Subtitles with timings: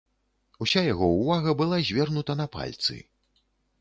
[0.65, 2.97] Уся яго ўвага была звернута на пальцы.